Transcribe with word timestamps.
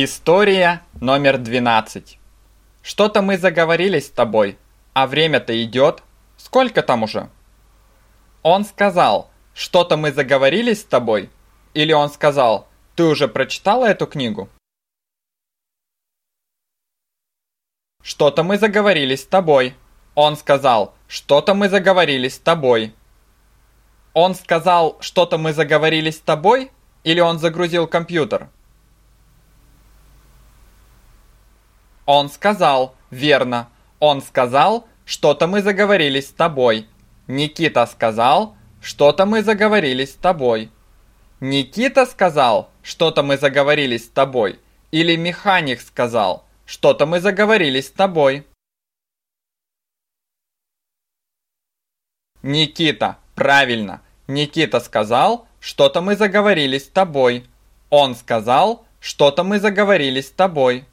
История 0.00 0.82
номер 1.00 1.38
12. 1.38 2.20
Что-то 2.82 3.20
мы 3.20 3.36
заговорились 3.36 4.06
с 4.06 4.10
тобой, 4.10 4.56
а 4.92 5.08
время-то 5.08 5.60
идет. 5.64 6.04
Сколько 6.36 6.84
там 6.84 7.02
уже? 7.02 7.28
Он 8.44 8.64
сказал, 8.64 9.28
что-то 9.54 9.96
мы 9.96 10.12
заговорились 10.12 10.82
с 10.82 10.84
тобой? 10.84 11.30
Или 11.74 11.92
он 11.92 12.10
сказал, 12.10 12.68
ты 12.94 13.02
уже 13.02 13.26
прочитала 13.26 13.86
эту 13.86 14.06
книгу? 14.06 14.48
Что-то 18.00 18.44
мы 18.44 18.56
заговорились 18.56 19.22
с 19.22 19.26
тобой. 19.26 19.74
Он 20.14 20.36
сказал, 20.36 20.94
что-то 21.08 21.54
мы 21.54 21.68
заговорились 21.68 22.36
с 22.36 22.38
тобой. 22.38 22.94
Он 24.12 24.36
сказал, 24.36 24.96
что-то 25.00 25.38
мы 25.38 25.52
заговорились 25.52 26.18
с 26.18 26.20
тобой? 26.20 26.70
Или 27.02 27.18
он 27.18 27.40
загрузил 27.40 27.88
компьютер? 27.88 28.48
Он 32.08 32.30
сказал, 32.30 32.94
верно. 33.10 33.68
Он 33.98 34.22
сказал, 34.22 34.88
что-то 35.04 35.46
мы 35.46 35.60
заговорились 35.60 36.28
с 36.28 36.32
тобой. 36.32 36.88
Никита 37.26 37.84
сказал, 37.84 38.56
что-то 38.80 39.26
мы 39.26 39.42
заговорились 39.42 40.12
с 40.12 40.14
тобой. 40.14 40.70
Никита 41.40 42.06
сказал, 42.06 42.70
что-то 42.82 43.22
мы 43.22 43.36
заговорились 43.36 44.06
с 44.06 44.08
тобой. 44.08 44.58
Или 44.90 45.16
механик 45.16 45.82
сказал, 45.82 46.46
что-то 46.64 47.04
мы 47.04 47.20
заговорились 47.20 47.88
с 47.88 47.90
тобой. 47.90 48.46
Никита, 52.42 53.18
правильно. 53.34 54.00
Никита 54.28 54.80
сказал, 54.80 55.46
что-то 55.60 56.00
мы 56.00 56.16
заговорились 56.16 56.86
с 56.86 56.88
тобой. 56.88 57.44
Он 57.90 58.14
сказал, 58.14 58.86
что-то 58.98 59.44
мы 59.44 59.60
заговорились 59.60 60.28
с 60.28 60.30
тобой. 60.30 60.86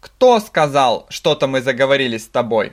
Кто 0.00 0.38
сказал, 0.40 1.06
что-то 1.08 1.46
мы 1.46 1.60
заговорились 1.60 2.24
с 2.24 2.28
тобой? 2.28 2.72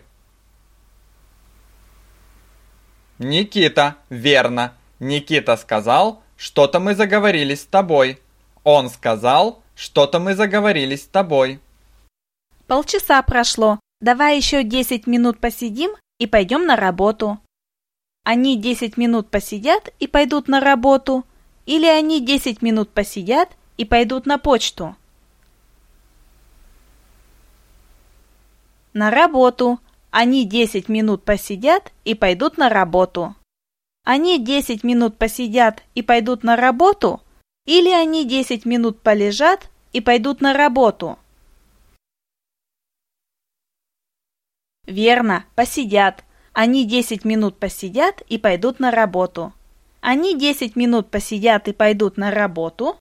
Никита, 3.17 3.95
верно. 4.09 4.73
Никита 4.99 5.57
сказал, 5.57 6.21
что-то 6.37 6.79
мы 6.79 6.95
заговорились 6.95 7.61
с 7.61 7.65
тобой. 7.65 8.19
Он 8.63 8.89
сказал, 8.89 9.61
что-то 9.75 10.19
мы 10.19 10.35
заговорились 10.35 11.03
с 11.03 11.07
тобой. 11.07 11.59
Полчаса 12.67 13.21
прошло. 13.21 13.79
Давай 14.01 14.37
еще 14.37 14.63
10 14.63 15.07
минут 15.07 15.39
посидим 15.39 15.91
и 16.19 16.27
пойдем 16.27 16.65
на 16.65 16.75
работу. 16.75 17.39
Они 18.23 18.57
10 18.57 18.97
минут 18.97 19.29
посидят 19.29 19.93
и 19.99 20.07
пойдут 20.07 20.47
на 20.47 20.59
работу. 20.59 21.25
Или 21.65 21.87
они 21.87 22.23
10 22.25 22.61
минут 22.61 22.89
посидят 22.89 23.49
и 23.77 23.85
пойдут 23.85 24.25
на 24.25 24.37
почту. 24.37 24.95
На 28.95 29.11
работу. 29.11 29.81
Они 30.09 30.45
10 30.45 30.87
минут 30.87 31.25
посидят 31.25 31.91
и 32.05 32.15
пойдут 32.15 32.57
на 32.57 32.69
работу. 32.69 33.35
Они 34.05 34.39
10 34.39 34.85
минут 34.85 35.17
посидят 35.17 35.83
и 35.95 36.01
пойдут 36.01 36.43
на 36.43 36.55
работу, 36.55 37.21
или 37.65 37.89
они 37.89 38.23
10 38.23 38.63
минут 38.63 39.01
полежат 39.01 39.69
и 39.91 39.99
пойдут 39.99 40.39
на 40.39 40.53
работу. 40.53 41.19
Верно, 44.87 45.43
посидят. 45.55 46.23
Они 46.53 46.85
10 46.85 47.25
минут 47.25 47.59
посидят 47.59 48.21
и 48.29 48.37
пойдут 48.37 48.79
на 48.79 48.91
работу. 48.91 49.51
Они 49.99 50.37
10 50.39 50.77
минут 50.77 51.11
посидят 51.11 51.67
и 51.67 51.73
пойдут 51.73 52.15
на 52.15 52.31
работу. 52.31 52.97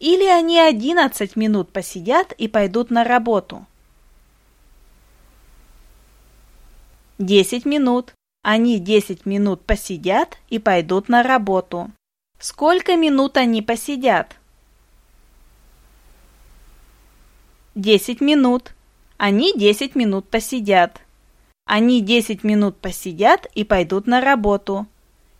Или 0.00 0.24
они 0.24 0.58
11 0.58 1.36
минут 1.36 1.72
посидят 1.72 2.32
и 2.32 2.48
пойдут 2.48 2.90
на 2.90 3.04
работу. 3.04 3.64
10 7.18 7.64
минут. 7.64 8.12
Они 8.42 8.78
10 8.78 9.24
минут 9.26 9.64
посидят 9.64 10.38
и 10.48 10.58
пойдут 10.58 11.08
на 11.08 11.22
работу. 11.22 11.90
Сколько 12.38 12.96
минут 12.96 13.36
они 13.36 13.62
посидят? 13.62 14.36
10 17.74 18.20
минут. 18.20 18.74
Они 19.16 19.52
10 19.56 19.94
минут 19.94 20.28
посидят. 20.28 21.00
Они 21.66 22.02
10 22.02 22.44
минут 22.44 22.76
посидят 22.76 23.46
и 23.54 23.64
пойдут 23.64 24.06
на 24.06 24.20
работу. 24.20 24.86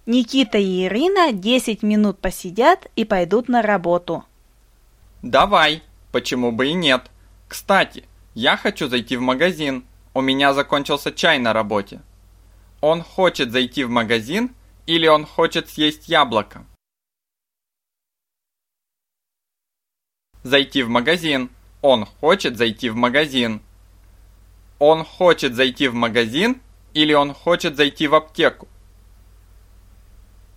Никита 0.07 0.59
и 0.59 0.85
Ирина 0.85 1.33
10 1.33 1.83
минут 1.83 2.19
посидят 2.19 2.91
и 2.97 3.05
пойдут 3.05 3.49
на 3.49 3.63
работу. 3.63 4.25
Давай, 5.23 5.83
почему 6.13 6.53
бы 6.53 6.69
и 6.69 6.73
нет. 6.73 7.11
Кстати, 7.49 8.05
я 8.35 8.57
хочу 8.57 8.89
зайти 8.89 9.17
в 9.17 9.21
магазин. 9.21 9.85
У 10.17 10.21
меня 10.21 10.55
закончился 10.55 11.11
чай 11.11 11.41
на 11.41 11.53
работе. 11.53 12.01
Он 12.81 13.03
хочет 13.03 13.51
зайти 13.51 13.83
в 13.83 13.91
магазин 13.91 14.55
или 14.87 15.09
он 15.09 15.27
хочет 15.27 15.69
съесть 15.69 16.09
яблоко? 16.09 16.65
Зайти 20.45 20.85
в 20.85 20.89
магазин. 20.89 21.51
Он 21.83 22.07
хочет 22.07 22.57
зайти 22.57 22.91
в 22.91 22.97
магазин. 22.97 23.61
Он 24.79 25.05
хочет 25.05 25.55
зайти 25.55 25.89
в 25.89 25.95
магазин 25.95 26.61
или 26.93 27.13
он 27.13 27.35
хочет 27.35 27.75
зайти 27.75 28.07
в 28.07 28.15
аптеку? 28.15 28.69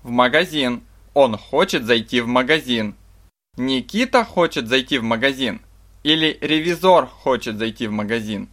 В 0.03 0.11
магазин. 0.11 0.83
Он 1.15 1.35
хочет 1.35 1.85
зайти 1.85 2.21
в 2.21 2.27
магазин. 2.27 2.95
Никита 3.55 4.23
хочет 4.23 4.67
зайти 4.67 4.99
в 4.99 5.03
магазин 5.03 5.61
или 6.03 6.37
ревизор 6.41 7.07
хочет 7.07 7.57
зайти 7.57 7.87
в 7.87 7.91
магазин? 7.91 8.49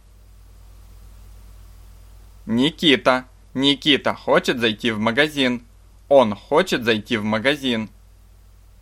Никита. 2.45 3.25
Никита 3.53 4.13
хочет 4.13 4.59
зайти 4.59 4.91
в 4.91 4.99
магазин. 4.99 5.65
Он 6.09 6.35
хочет 6.35 6.83
зайти 6.83 7.17
в 7.17 7.23
магазин. 7.23 7.89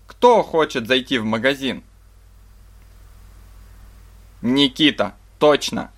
Кто 0.08 0.44
хочет 0.44 0.88
зайти 0.88 1.18
в 1.18 1.26
магазин? 1.26 1.84
Никита. 4.42 5.16
Точно. 5.40 5.92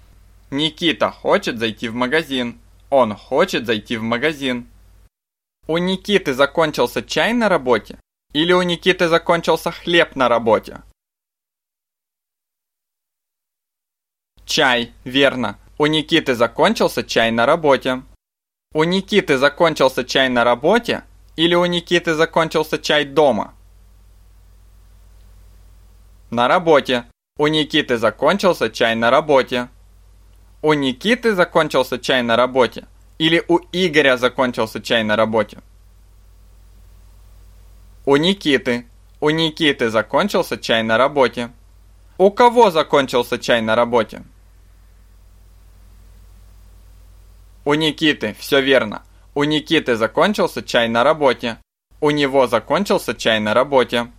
Никита 0.52 1.09
хочет 1.09 1.58
зайти 1.58 1.88
в 1.88 1.96
магазин. 1.96 2.59
Он 2.90 3.16
хочет 3.16 3.66
зайти 3.66 3.97
в 3.97 4.03
магазин. 4.03 4.68
У 5.68 5.78
Никиты 5.80 6.34
закончился 6.34 7.02
чай 7.02 7.34
на 7.34 7.50
работе? 7.50 8.00
Или 8.34 8.53
у 8.53 8.62
Никиты 8.62 9.08
закончился 9.08 9.72
хлеб 9.72 10.16
на 10.16 10.30
работе? 10.30 10.84
Чай, 14.46 14.94
верно. 15.03 15.58
У 15.78 15.88
Никиты 15.88 16.36
закончился 16.36 17.03
чай 17.03 17.31
на 17.31 17.46
работе. 17.46 18.03
У 18.74 18.84
Никиты 18.84 19.38
закончился 19.38 20.06
чай 20.06 20.30
на 20.30 20.46
работе 20.46 21.03
или 21.36 21.53
у 21.53 21.66
Никиты 21.66 22.16
закончился 22.16 22.78
чай 22.78 23.03
дома? 23.03 23.53
На 26.30 26.47
работе. 26.47 27.06
У 27.38 27.47
Никиты 27.47 27.97
закончился 27.97 28.69
чай 28.69 28.96
на 28.96 29.12
работе. 29.12 29.68
У 30.62 30.72
Никиты 30.72 31.35
закончился 31.35 32.00
чай 32.00 32.24
на 32.24 32.38
работе 32.38 32.88
или 33.19 33.44
у 33.47 33.59
Игоря 33.74 34.16
закончился 34.18 34.81
чай 34.81 35.03
на 35.03 35.18
работе? 35.18 35.59
У 38.06 38.16
Никиты. 38.16 38.85
У 39.19 39.30
Никиты 39.30 39.90
закончился 39.90 40.58
чай 40.58 40.84
на 40.84 40.97
работе. 40.97 41.52
У 42.18 42.31
кого 42.31 42.72
закончился 42.72 43.38
чай 43.38 43.62
на 43.62 43.75
работе? 43.75 44.24
У 47.66 47.74
Никиты, 47.74 48.36
все 48.40 48.62
верно. 48.62 49.02
У 49.34 49.44
Никиты 49.44 49.96
закончился 49.96 50.62
чай 50.62 50.88
на 50.88 51.03
работе. 51.03 51.58
У 52.00 52.12
него 52.12 52.46
закончился 52.46 53.16
чай 53.16 53.40
на 53.40 53.56
работе. 53.56 54.12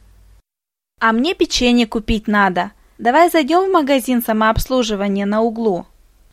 А 1.00 1.12
мне 1.12 1.34
печенье 1.34 1.86
купить 1.86 2.26
надо. 2.26 2.72
Давай 2.98 3.30
зайдем 3.30 3.68
в 3.68 3.72
магазин 3.72 4.20
самообслуживания 4.20 5.26
на 5.26 5.42
углу. 5.42 5.86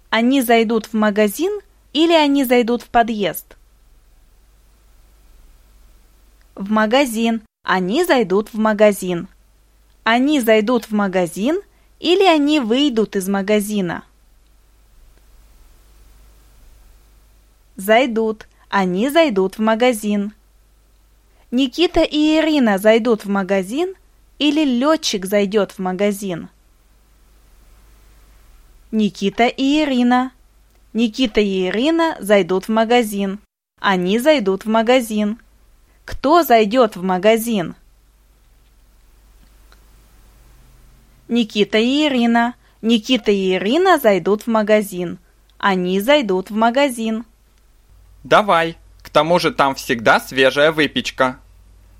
Они 0.09 0.41
зайдут 0.41 0.87
в 0.87 0.93
магазин 0.93 1.59
или 1.93 2.13
они 2.13 2.45
зайдут 2.45 2.81
в 2.81 2.87
подъезд? 2.87 3.57
В 6.55 6.71
магазин. 6.71 7.41
Они 7.63 8.03
зайдут 8.03 8.53
в 8.53 8.57
магазин. 8.57 9.27
Они 10.03 10.39
зайдут 10.39 10.85
в 10.85 10.91
магазин 10.91 11.61
или 11.99 12.25
они 12.25 12.59
выйдут 12.59 13.15
из 13.15 13.29
магазина? 13.29 14.03
Зайдут. 17.75 18.47
Они 18.69 19.09
зайдут 19.09 19.57
в 19.57 19.61
магазин. 19.61 20.33
Никита 21.51 22.01
и 22.01 22.39
Ирина 22.39 22.77
зайдут 22.77 23.25
в 23.25 23.29
магазин 23.29 23.95
или 24.39 24.65
летчик 24.65 25.25
зайдет 25.25 25.71
в 25.71 25.79
магазин? 25.79 26.49
Никита 28.91 29.47
и 29.47 29.83
Ирина. 29.83 30.31
Никита 30.93 31.41
и 31.41 31.67
Ирина 31.67 32.17
зайдут 32.19 32.65
в 32.65 32.69
магазин. 32.69 33.39
Они 33.79 34.19
зайдут 34.19 34.65
в 34.65 34.69
магазин. 34.69 35.39
Кто 36.05 36.43
зайдет 36.43 36.95
в 36.95 37.03
магазин? 37.03 37.75
Никита 41.27 41.77
и 41.77 42.07
Ирина. 42.07 42.55
Никита 42.81 43.31
и 43.31 43.53
Ирина 43.53 43.97
зайдут 43.97 44.43
в 44.43 44.47
магазин. 44.47 45.17
Они 45.57 45.99
зайдут 45.99 46.49
в 46.49 46.55
магазин. 46.55 47.25
Давай. 48.23 48.77
К 49.01 49.09
тому 49.09 49.37
же 49.39 49.51
там 49.51 49.75
всегда 49.75 50.19
свежая 50.19 50.71
выпечка. 50.71 51.39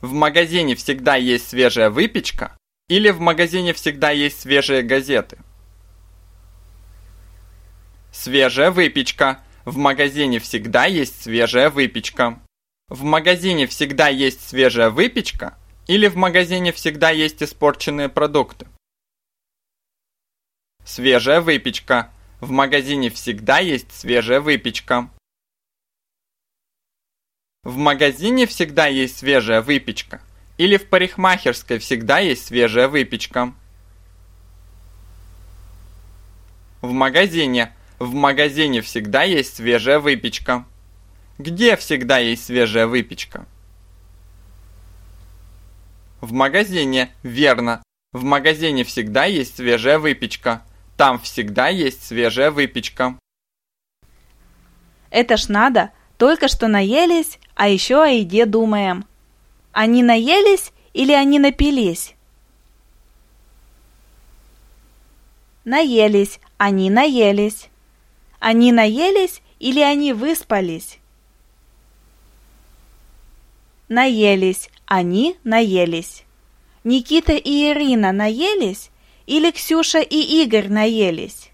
В 0.01 0.13
магазине 0.13 0.75
всегда 0.75 1.15
есть 1.15 1.49
свежая 1.49 1.89
выпечка 1.89 2.57
или 2.89 3.09
в 3.09 3.19
магазине 3.19 3.73
всегда 3.73 4.11
есть 4.11 4.41
свежие 4.41 4.81
газеты? 4.83 5.37
Свежая 8.11 8.71
выпечка. 8.71 9.39
В 9.65 9.77
магазине 9.77 10.39
всегда 10.39 10.85
есть 10.85 11.23
свежая 11.23 11.69
выпечка. 11.69 12.39
В 12.89 13.03
магазине 13.03 13.65
всегда 13.67 14.09
есть 14.09 14.47
свежая 14.47 14.89
выпечка 14.89 15.57
или 15.87 16.07
в 16.07 16.15
магазине 16.15 16.71
всегда 16.71 17.09
есть 17.09 17.41
испорченные 17.41 18.09
продукты? 18.09 18.67
Свежая 20.85 21.41
выпечка. 21.41 22.11
В 22.39 22.51
магазине 22.51 23.09
всегда 23.09 23.59
есть 23.59 23.91
свежая 23.91 24.41
выпечка. 24.41 25.09
В 27.63 27.77
магазине 27.77 28.45
всегда 28.45 28.87
есть 28.87 29.17
свежая 29.17 29.61
выпечка. 29.61 30.21
Или 30.57 30.75
в 30.75 30.89
парикмахерской 30.89 31.79
всегда 31.79 32.19
есть 32.19 32.45
свежая 32.45 32.89
выпечка. 32.89 33.53
В 36.81 36.91
магазине. 36.91 37.73
В 37.99 38.13
магазине 38.13 38.81
всегда 38.81 39.23
есть 39.23 39.55
свежая 39.55 39.99
выпечка. 39.99 40.65
Где 41.37 41.77
всегда 41.77 42.17
есть 42.17 42.43
свежая 42.43 42.85
выпечка? 42.85 43.45
В 46.19 46.33
магазине, 46.33 47.13
верно. 47.23 47.81
В 48.11 48.25
магазине 48.25 48.83
всегда 48.83 49.23
есть 49.23 49.55
свежая 49.55 49.99
выпечка. 49.99 50.63
Там 50.97 51.17
всегда 51.17 51.69
есть 51.69 52.05
свежая 52.05 52.51
выпечка. 52.51 53.17
Это 55.09 55.37
ж 55.37 55.47
надо, 55.47 55.91
только 56.17 56.47
что 56.47 56.67
наелись, 56.67 57.39
а 57.55 57.67
еще 57.67 58.01
о 58.01 58.07
еде 58.07 58.45
думаем. 58.45 59.05
Они 59.71 60.03
наелись 60.03 60.71
или 60.93 61.11
они 61.11 61.39
напились? 61.39 62.13
Наелись, 65.65 66.39
они 66.57 66.89
наелись. 66.89 67.69
Они 68.39 68.71
наелись 68.71 69.41
или 69.59 69.79
они 69.79 70.13
выспались? 70.13 70.99
Наелись, 73.87 74.69
они 74.85 75.37
наелись. 75.43 76.23
Никита 76.83 77.33
и 77.33 77.71
Ирина 77.71 78.11
наелись 78.11 78.89
или 79.25 79.51
Ксюша 79.51 79.99
и 79.99 80.43
Игорь 80.43 80.67
наелись? 80.67 81.49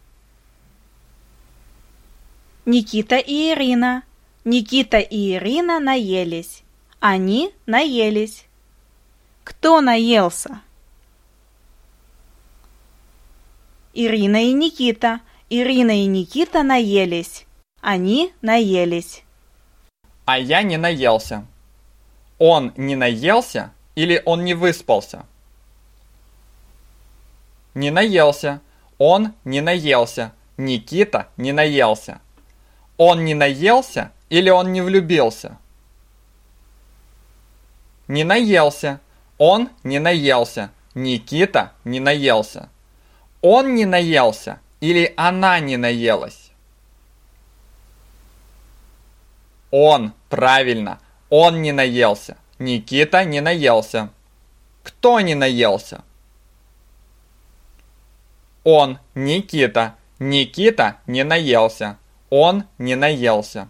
Никита 2.65 3.17
и 3.17 3.51
Ирина. 3.51 4.03
Никита 4.49 4.97
и 4.97 5.35
Ирина 5.35 5.79
наелись. 5.79 6.63
Они 6.99 7.53
наелись. 7.67 8.47
Кто 9.43 9.79
наелся? 9.79 10.61
Ирина 13.93 14.37
и 14.37 14.53
Никита. 14.53 15.19
Ирина 15.51 15.91
и 16.01 16.07
Никита 16.07 16.63
наелись. 16.63 17.45
Они 17.81 18.33
наелись. 18.41 19.21
А 20.25 20.39
я 20.39 20.63
не 20.63 20.77
наелся. 20.77 21.45
Он 22.39 22.73
не 22.75 22.95
наелся 22.95 23.71
или 23.93 24.19
он 24.25 24.45
не 24.45 24.55
выспался? 24.55 25.27
Не 27.75 27.91
наелся. 27.91 28.61
Он 28.97 29.35
не 29.43 29.61
наелся. 29.61 30.33
Никита 30.57 31.27
не 31.37 31.51
наелся. 31.51 32.19
Он 32.97 33.23
не 33.23 33.35
наелся 33.35 34.11
или 34.29 34.49
он 34.49 34.71
не 34.71 34.81
влюбился? 34.81 35.57
Не 38.07 38.23
наелся. 38.23 38.99
Он 39.37 39.69
не 39.83 39.99
наелся. 39.99 40.71
Никита 40.95 41.73
не 41.83 41.99
наелся. 41.99 42.69
Он 43.41 43.75
не 43.75 43.85
наелся 43.85 44.59
или 44.79 45.13
она 45.17 45.59
не 45.59 45.77
наелась? 45.77 46.51
Он, 49.71 50.13
правильно, 50.29 50.99
он 51.29 51.61
не 51.61 51.71
наелся. 51.71 52.37
Никита 52.57 53.23
не 53.23 53.41
наелся. 53.41 54.09
Кто 54.83 55.19
не 55.19 55.35
наелся? 55.35 56.03
Он, 58.63 58.99
Никита. 59.15 59.95
Никита 60.17 60.97
не 61.07 61.23
наелся. 61.23 61.97
Он 62.29 62.65
не 62.77 62.95
наелся. 62.95 63.69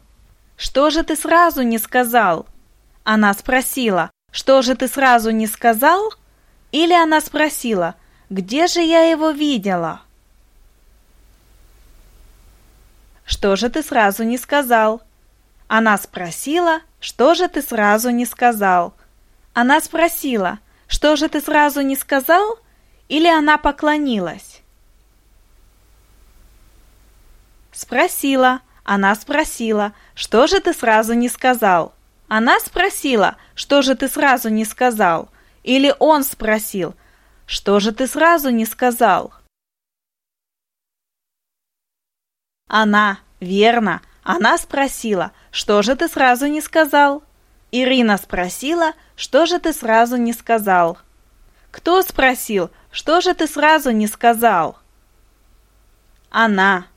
Что 0.59 0.89
же 0.89 1.03
ты 1.03 1.15
сразу 1.15 1.61
не 1.61 1.77
сказал? 1.77 2.45
Она 3.06 3.33
спросила, 3.33 4.11
что 4.29 4.61
же 4.61 4.75
ты 4.75 4.89
сразу 4.89 5.31
не 5.31 5.47
сказал? 5.47 6.13
Или 6.73 6.91
она 6.91 7.21
спросила, 7.21 7.95
где 8.29 8.67
же 8.67 8.81
я 8.81 9.03
его 9.03 9.29
видела? 9.29 10.01
Что 13.23 13.56
же 13.56 13.69
ты 13.69 13.81
сразу 13.81 14.25
не 14.25 14.38
сказал? 14.38 15.01
Она 15.69 15.97
спросила, 15.97 16.81
что 17.00 17.35
же 17.35 17.47
ты 17.47 17.61
сразу 17.61 18.09
не 18.09 18.25
сказал? 18.25 18.94
Она 19.53 19.79
спросила, 19.79 20.59
что 20.89 21.15
же 21.15 21.29
ты 21.29 21.39
сразу 21.39 21.79
не 21.79 21.95
сказал? 21.95 22.59
Или 23.07 23.29
она 23.29 23.57
поклонилась? 23.57 24.61
Спросила. 27.71 28.59
Она 28.91 29.13
спросила, 29.13 29.94
что 30.15 30.47
же 30.47 30.59
ты 30.62 30.74
сразу 30.74 31.13
не 31.13 31.30
сказал? 31.30 31.94
Она 32.27 32.59
спросила, 32.59 33.38
что 33.53 33.83
же 33.83 33.94
ты 33.94 34.07
сразу 34.07 34.50
не 34.50 34.65
сказал? 34.65 35.30
Или 35.62 35.94
он 36.00 36.24
спросил, 36.24 36.95
что 37.45 37.80
же 37.80 37.91
ты 37.91 38.07
сразу 38.07 38.50
не 38.50 38.65
сказал? 38.65 39.31
Она, 42.68 43.19
верно, 43.39 44.01
она 44.24 44.57
спросила, 44.57 45.33
что 45.51 45.83
же 45.83 45.95
ты 45.95 46.07
сразу 46.07 46.47
не 46.47 46.59
сказал? 46.59 47.21
Ирина 47.71 48.18
спросила, 48.18 48.94
что 49.15 49.45
же 49.45 49.59
ты 49.59 49.71
сразу 49.71 50.18
не 50.18 50.33
сказал? 50.33 50.97
Кто 51.69 52.01
спросил, 52.01 52.71
что 52.89 53.21
же 53.21 53.35
ты 53.35 53.45
сразу 53.45 53.92
не 53.92 54.07
сказал? 54.07 54.80
Она. 56.31 56.87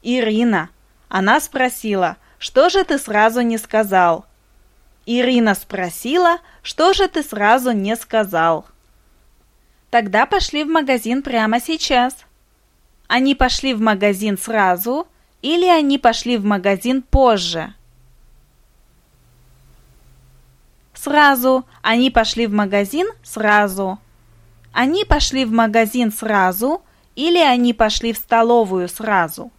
Ирина. 0.00 0.70
Она 1.14 1.40
спросила, 1.40 2.16
что 2.38 2.70
же 2.70 2.84
ты 2.84 2.96
сразу 2.96 3.42
не 3.42 3.58
сказал? 3.58 4.24
Ирина 5.04 5.54
спросила, 5.54 6.38
что 6.62 6.94
же 6.94 7.06
ты 7.06 7.22
сразу 7.22 7.72
не 7.72 7.96
сказал? 7.96 8.64
Тогда 9.90 10.24
пошли 10.24 10.64
в 10.64 10.68
магазин 10.68 11.20
прямо 11.20 11.60
сейчас. 11.60 12.16
Они 13.08 13.34
пошли 13.34 13.74
в 13.74 13.80
магазин 13.82 14.38
сразу 14.38 15.06
или 15.42 15.66
они 15.66 15.98
пошли 15.98 16.38
в 16.38 16.46
магазин 16.46 17.02
позже? 17.02 17.74
Сразу. 20.94 21.66
Они 21.82 22.10
пошли 22.10 22.46
в 22.46 22.54
магазин 22.54 23.06
сразу. 23.22 23.98
Они 24.72 25.04
пошли 25.04 25.44
в 25.44 25.52
магазин 25.52 26.10
сразу 26.10 26.80
или 27.16 27.36
они 27.36 27.74
пошли 27.74 28.14
в 28.14 28.16
столовую 28.16 28.88
сразу? 28.88 29.52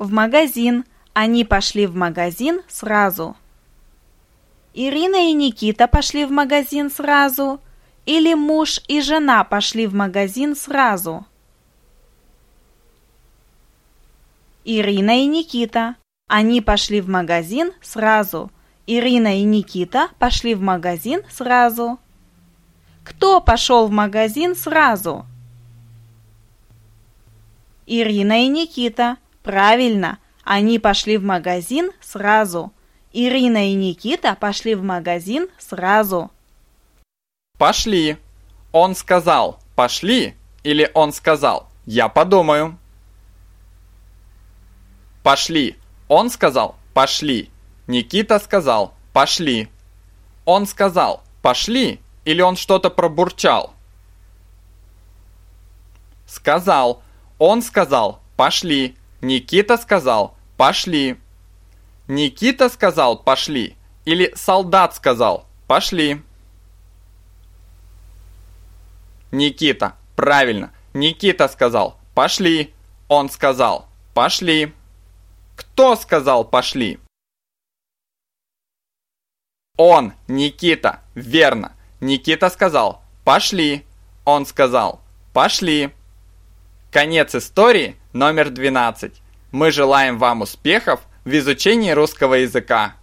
В 0.00 0.10
магазин. 0.10 0.86
Они 1.12 1.44
пошли 1.44 1.86
в 1.86 1.94
магазин 1.94 2.62
сразу. 2.68 3.36
Ирина 4.72 5.28
и 5.28 5.34
Никита 5.34 5.86
пошли 5.88 6.24
в 6.24 6.30
магазин 6.30 6.90
сразу. 6.90 7.60
Или 8.06 8.32
муж 8.32 8.80
и 8.88 9.02
жена 9.02 9.44
пошли 9.44 9.86
в 9.86 9.94
магазин 9.94 10.56
сразу. 10.56 11.26
Ирина 14.64 15.22
и 15.22 15.26
Никита. 15.26 15.96
Они 16.28 16.62
пошли 16.62 17.02
в 17.02 17.08
магазин 17.10 17.72
сразу. 17.82 18.50
Ирина 18.86 19.38
и 19.38 19.42
Никита 19.42 20.08
пошли 20.18 20.54
в 20.54 20.62
магазин 20.62 21.20
сразу. 21.30 21.98
Кто 23.04 23.42
пошел 23.42 23.86
в 23.86 23.90
магазин 23.90 24.56
сразу? 24.56 25.26
Ирина 27.86 28.44
и 28.44 28.48
Никита. 28.48 29.18
Правильно, 29.42 30.18
они 30.44 30.78
пошли 30.78 31.16
в 31.16 31.24
магазин 31.24 31.92
сразу. 32.00 32.72
Ирина 33.12 33.70
и 33.70 33.74
Никита 33.74 34.36
пошли 34.36 34.74
в 34.74 34.82
магазин 34.82 35.48
сразу. 35.58 36.30
Пошли. 37.58 38.16
Он 38.72 38.94
сказал 38.94 39.58
«пошли» 39.74 40.36
или 40.62 40.88
он 40.94 41.12
сказал 41.12 41.68
«я 41.86 42.08
подумаю». 42.08 42.78
Пошли. 45.22 45.76
Он 46.08 46.30
сказал 46.30 46.76
«пошли». 46.94 47.50
Никита 47.88 48.38
сказал 48.38 48.94
«пошли». 49.12 49.68
Он 50.44 50.66
сказал 50.66 51.24
«пошли» 51.42 52.00
или 52.24 52.42
он 52.42 52.56
что-то 52.56 52.90
пробурчал? 52.90 53.74
Сказал. 56.26 57.02
Он 57.38 57.60
сказал 57.62 58.20
«пошли». 58.36 58.96
Никита 59.20 59.76
сказал 59.76 60.36
«пошли». 60.56 61.18
Никита 62.08 62.68
сказал 62.68 63.22
«пошли» 63.22 63.76
или 64.04 64.32
солдат 64.34 64.94
сказал 64.94 65.46
«пошли». 65.66 66.22
Никита. 69.30 69.96
Правильно. 70.16 70.72
Никита 70.94 71.48
сказал 71.48 71.98
«пошли». 72.14 72.74
Он 73.08 73.28
сказал 73.30 73.86
«пошли». 74.14 74.72
Кто 75.54 75.96
сказал 75.96 76.44
«пошли»? 76.44 76.98
Он, 79.76 80.14
Никита. 80.28 81.00
Верно. 81.14 81.72
Никита 82.00 82.50
сказал 82.50 83.02
«пошли». 83.24 83.84
Он 84.24 84.46
сказал 84.46 85.00
«пошли». 85.32 85.94
Конец 86.90 87.36
истории 87.36 87.94
номер 88.12 88.50
12. 88.50 89.12
Мы 89.52 89.70
желаем 89.70 90.18
вам 90.18 90.40
успехов 90.40 90.98
в 91.24 91.32
изучении 91.38 91.92
русского 91.92 92.34
языка. 92.34 92.96